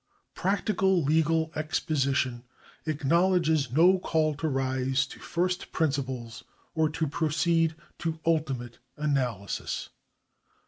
Practical 0.33 1.03
legal 1.03 1.51
exposition 1.55 2.43
acknowledges 2.87 3.71
no 3.71 3.99
call 3.99 4.33
to 4.33 4.47
rise 4.47 5.05
to 5.05 5.19
first 5.19 5.71
principles, 5.71 6.43
or 6.73 6.89
to 6.89 7.05
proceed 7.05 7.75
to 7.99 8.19
ultimate 8.25 8.79
analysis. 8.97 9.89